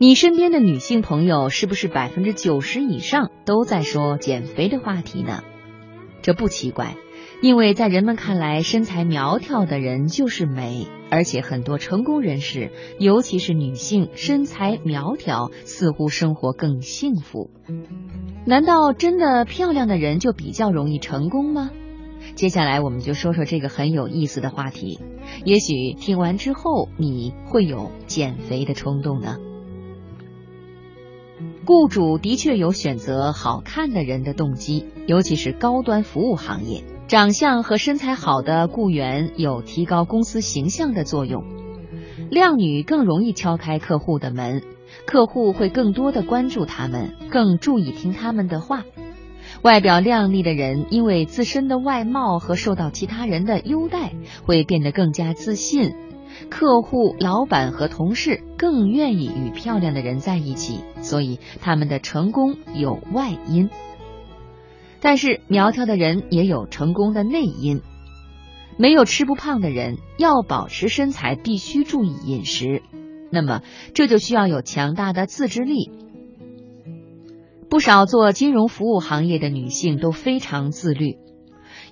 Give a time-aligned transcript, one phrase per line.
[0.00, 5.42] 你身边的女性朋友是不是百分之九十以上都在说减肥的话题呢？
[6.22, 6.94] 这不奇怪，
[7.42, 17.50] 因为在人们看来，身材苗条的人就是美，而且很多成功人士，尤其是女性，身材苗条似乎生活更幸福。
[18.46, 21.72] 难道真的漂亮的人就比较容易成功吗？
[22.36, 25.00] 接下来我们就说说这个很有意思的话题，
[25.44, 29.38] 也许听完之后你会有减肥的冲动呢。
[31.68, 41.44] 雇主的确有选择好看的人的动机，尤其是高端服务行业，长相和身材好的雇员有提高公司形象的作用。
[42.30, 44.62] 靓女更容易敲开客户的门，
[45.04, 48.84] 客户会更多的关注他们，更注意听他们的话。
[49.60, 54.14] 外表靓丽的人，因为自身的外貌和受到其他人的优待，
[54.46, 55.92] 会变得更加自信。
[56.48, 63.70] 客户、老板和同事更愿意与漂亮的人在一起，所以他们的成功有外因。
[65.00, 67.82] 但是苗条的人也有成功的内因。
[68.76, 72.82] 没有吃不胖的人，要保持身材必须注意饮食，
[73.30, 75.90] 那么这就需要有强大的自制力。
[77.68, 81.18] 不少做金融服务行业的女性都非常自律。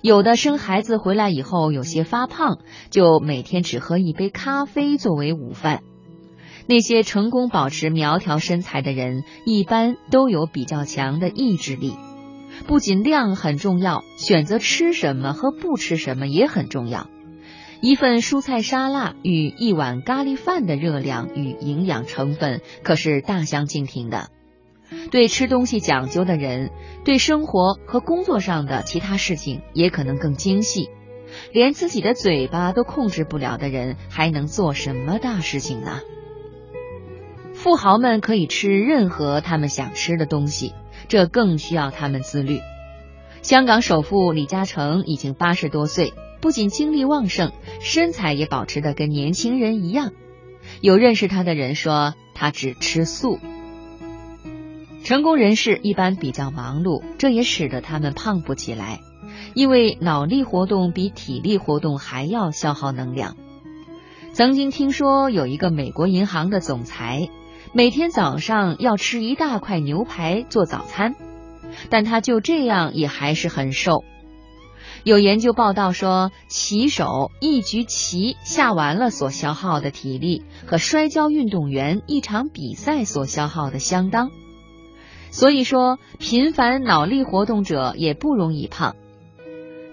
[0.07, 5.81] 有的生孩子回来以后有些发胖，就每天只喝一杯咖啡作为午饭。
[6.65, 11.93] 那些成功保持苗条身材的人，一般都有比较强的意志力。
[12.67, 17.09] 不仅量很重要，选择吃什么和不吃什么也很重要。
[17.81, 24.29] 一份蔬菜沙拉与一碗咖喱饭的热量与营养成分可是大相径庭的。
[25.11, 26.71] 对吃东西讲究的人，
[27.03, 30.89] 对生活和工作上的其他事情也可能更精细。
[31.51, 35.99] 连自己的嘴巴都控制不了的人，还能做什么大事情呢？
[37.53, 40.73] 富豪们可以吃任何他们想吃的东西，
[41.07, 42.59] 这更需要他们自律。
[43.41, 47.51] 香港首富李嘉诚已经八十多岁，不仅精力旺盛，
[47.81, 50.11] 身材也保持的跟年轻人一样。
[50.81, 53.39] 有认识他的人说，他只吃素。
[55.07, 58.99] 成功人士一般比较忙碌，这也使得他们胖不起来，
[59.53, 63.37] 因为脑力活动比体力活动还要消耗能量。
[64.33, 67.29] 曾经听说有一个美国银行的总裁，
[67.71, 71.15] 每天早上要吃一大块牛排做早餐，
[71.89, 74.03] 但他就这样也还是很瘦。
[75.05, 84.31] 有研究报道说，棋手一局棋下完了所消耗的体力，和摔跤运动员一场比赛所消耗的相当。
[85.31, 88.95] 所以说，频繁脑力活动者也不容易胖。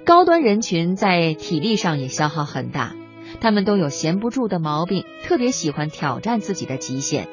[0.04, 2.94] 高端人群在体力上也消耗很大，
[3.40, 7.28] 他们都有闲不住的毛病，特别喜欢挑战自己的极限。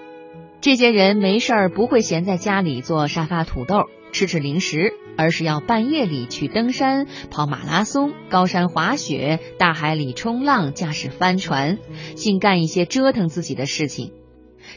[0.61, 11.79] 这些人没事儿不会闲在家里做沙发土豆吃吃零食，而是要半夜里去登山、跑马拉松、高山滑雪、大海里冲浪、驾驶帆船，
[12.15, 14.13] 尽干一些折腾自己的事情。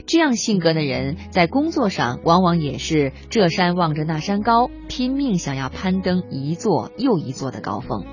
[0.06, 8.04] 这样性格的人，在工作上往往也是这山望着那山高，拼命想要攀登一座又一座的高峰。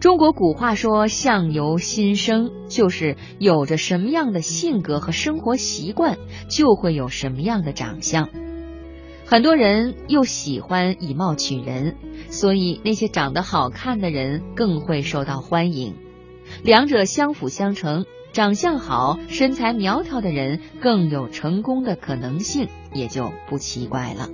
[0.00, 6.16] 中国古话说“相由心生”，就是有着什么样的性格和生活习惯，
[6.48, 8.30] 就会有什么样的长相。
[9.26, 11.96] 很多人又喜欢以貌取人，
[12.30, 15.94] 所以那些长得好看的人更会受到欢迎，
[16.64, 18.06] 两者相辅相成。
[18.40, 24.30] 长相好、身材苗条的人更有成功的可能性，也就不奇怪了。